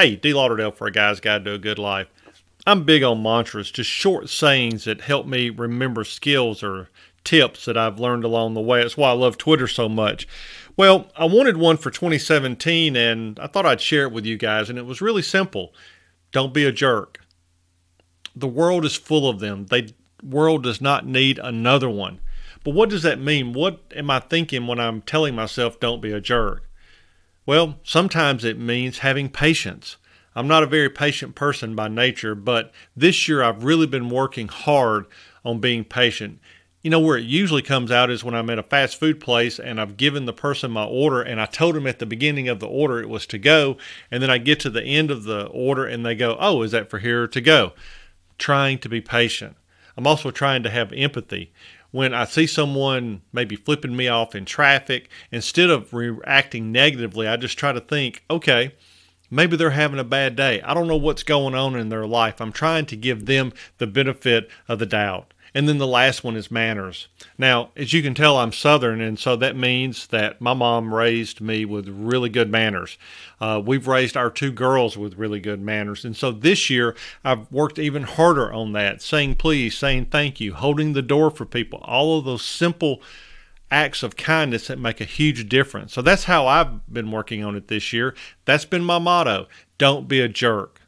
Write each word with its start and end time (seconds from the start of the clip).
Hey, 0.00 0.16
D. 0.16 0.32
Lauderdale 0.32 0.70
for 0.70 0.86
a 0.86 0.90
guy's 0.90 1.20
guide 1.20 1.44
to 1.44 1.52
a 1.52 1.58
good 1.58 1.78
life. 1.78 2.06
I'm 2.66 2.84
big 2.84 3.02
on 3.02 3.22
mantras, 3.22 3.70
just 3.70 3.90
short 3.90 4.30
sayings 4.30 4.84
that 4.84 5.02
help 5.02 5.26
me 5.26 5.50
remember 5.50 6.04
skills 6.04 6.62
or 6.62 6.88
tips 7.22 7.66
that 7.66 7.76
I've 7.76 8.00
learned 8.00 8.24
along 8.24 8.54
the 8.54 8.62
way. 8.62 8.80
That's 8.80 8.96
why 8.96 9.10
I 9.10 9.12
love 9.12 9.36
Twitter 9.36 9.68
so 9.68 9.90
much. 9.90 10.26
Well, 10.74 11.10
I 11.16 11.26
wanted 11.26 11.58
one 11.58 11.76
for 11.76 11.90
2017 11.90 12.96
and 12.96 13.38
I 13.38 13.46
thought 13.46 13.66
I'd 13.66 13.82
share 13.82 14.04
it 14.04 14.12
with 14.12 14.24
you 14.24 14.38
guys, 14.38 14.70
and 14.70 14.78
it 14.78 14.86
was 14.86 15.02
really 15.02 15.20
simple. 15.20 15.74
Don't 16.32 16.54
be 16.54 16.64
a 16.64 16.72
jerk. 16.72 17.20
The 18.34 18.48
world 18.48 18.86
is 18.86 18.96
full 18.96 19.28
of 19.28 19.38
them. 19.38 19.66
The 19.66 19.92
world 20.24 20.62
does 20.62 20.80
not 20.80 21.04
need 21.04 21.38
another 21.38 21.90
one. 21.90 22.20
But 22.64 22.72
what 22.72 22.88
does 22.88 23.02
that 23.02 23.20
mean? 23.20 23.52
What 23.52 23.82
am 23.94 24.10
I 24.10 24.20
thinking 24.20 24.66
when 24.66 24.80
I'm 24.80 25.02
telling 25.02 25.34
myself 25.34 25.78
don't 25.78 26.00
be 26.00 26.12
a 26.12 26.22
jerk? 26.22 26.69
Well, 27.46 27.78
sometimes 27.82 28.44
it 28.44 28.58
means 28.58 28.98
having 28.98 29.28
patience. 29.28 29.96
I'm 30.36 30.46
not 30.46 30.62
a 30.62 30.66
very 30.66 30.90
patient 30.90 31.34
person 31.34 31.74
by 31.74 31.88
nature, 31.88 32.34
but 32.34 32.72
this 32.96 33.26
year 33.26 33.42
I've 33.42 33.64
really 33.64 33.86
been 33.86 34.10
working 34.10 34.48
hard 34.48 35.06
on 35.44 35.58
being 35.58 35.84
patient. 35.84 36.38
You 36.82 36.90
know, 36.90 37.00
where 37.00 37.18
it 37.18 37.24
usually 37.24 37.62
comes 37.62 37.90
out 37.90 38.10
is 38.10 38.24
when 38.24 38.34
I'm 38.34 38.48
at 38.48 38.58
a 38.58 38.62
fast 38.62 38.98
food 38.98 39.20
place 39.20 39.58
and 39.58 39.80
I've 39.80 39.96
given 39.96 40.24
the 40.24 40.32
person 40.32 40.70
my 40.70 40.84
order 40.84 41.20
and 41.20 41.40
I 41.40 41.46
told 41.46 41.74
them 41.74 41.86
at 41.86 41.98
the 41.98 42.06
beginning 42.06 42.48
of 42.48 42.60
the 42.60 42.68
order 42.68 43.00
it 43.00 43.08
was 43.08 43.26
to 43.26 43.38
go. 43.38 43.76
And 44.10 44.22
then 44.22 44.30
I 44.30 44.38
get 44.38 44.60
to 44.60 44.70
the 44.70 44.82
end 44.82 45.10
of 45.10 45.24
the 45.24 45.46
order 45.46 45.84
and 45.84 46.06
they 46.06 46.14
go, 46.14 46.36
Oh, 46.40 46.62
is 46.62 46.70
that 46.70 46.88
for 46.88 46.98
here 46.98 47.26
to 47.26 47.40
go? 47.40 47.72
Trying 48.38 48.78
to 48.78 48.88
be 48.88 49.00
patient. 49.02 49.56
I'm 49.96 50.06
also 50.06 50.30
trying 50.30 50.62
to 50.62 50.70
have 50.70 50.92
empathy. 50.92 51.52
When 51.90 52.14
I 52.14 52.24
see 52.24 52.46
someone 52.46 53.22
maybe 53.32 53.56
flipping 53.56 53.96
me 53.96 54.08
off 54.08 54.34
in 54.34 54.44
traffic, 54.44 55.08
instead 55.32 55.70
of 55.70 55.92
reacting 55.92 56.70
negatively, 56.70 57.26
I 57.26 57.36
just 57.36 57.58
try 57.58 57.72
to 57.72 57.80
think, 57.80 58.22
okay, 58.30 58.72
Maybe 59.30 59.56
they're 59.56 59.70
having 59.70 60.00
a 60.00 60.04
bad 60.04 60.34
day. 60.34 60.60
I 60.62 60.74
don't 60.74 60.88
know 60.88 60.96
what's 60.96 61.22
going 61.22 61.54
on 61.54 61.76
in 61.76 61.88
their 61.88 62.06
life. 62.06 62.40
I'm 62.40 62.50
trying 62.50 62.86
to 62.86 62.96
give 62.96 63.26
them 63.26 63.52
the 63.78 63.86
benefit 63.86 64.50
of 64.68 64.80
the 64.80 64.86
doubt. 64.86 65.32
And 65.54 65.68
then 65.68 65.78
the 65.78 65.86
last 65.86 66.22
one 66.22 66.36
is 66.36 66.50
manners. 66.50 67.08
Now, 67.36 67.70
as 67.76 67.92
you 67.92 68.02
can 68.02 68.14
tell, 68.14 68.38
I'm 68.38 68.52
Southern, 68.52 69.00
and 69.00 69.18
so 69.18 69.36
that 69.36 69.56
means 69.56 70.06
that 70.08 70.40
my 70.40 70.54
mom 70.54 70.94
raised 70.94 71.40
me 71.40 71.64
with 71.64 71.88
really 71.88 72.28
good 72.28 72.50
manners. 72.50 72.98
Uh, 73.40 73.60
we've 73.64 73.86
raised 73.86 74.16
our 74.16 74.30
two 74.30 74.52
girls 74.52 74.96
with 74.96 75.18
really 75.18 75.40
good 75.40 75.60
manners. 75.60 76.04
And 76.04 76.16
so 76.16 76.30
this 76.30 76.70
year, 76.70 76.94
I've 77.24 77.50
worked 77.50 77.78
even 77.78 78.04
harder 78.04 78.52
on 78.52 78.72
that 78.72 79.02
saying 79.02 79.36
please, 79.36 79.76
saying 79.76 80.06
thank 80.06 80.40
you, 80.40 80.54
holding 80.54 80.92
the 80.92 81.02
door 81.02 81.30
for 81.30 81.44
people, 81.44 81.80
all 81.82 82.18
of 82.18 82.24
those 82.24 82.44
simple 82.44 83.02
acts 83.70 84.02
of 84.02 84.16
kindness 84.16 84.66
that 84.66 84.78
make 84.78 85.00
a 85.00 85.04
huge 85.04 85.48
difference. 85.48 85.92
So 85.92 86.02
that's 86.02 86.24
how 86.24 86.46
I've 86.46 86.92
been 86.92 87.10
working 87.10 87.44
on 87.44 87.54
it 87.54 87.68
this 87.68 87.92
year. 87.92 88.14
That's 88.44 88.64
been 88.64 88.84
my 88.84 88.98
motto 88.98 89.46
don't 89.80 90.06
be 90.06 90.20
a 90.20 90.28
jerk. 90.28 90.79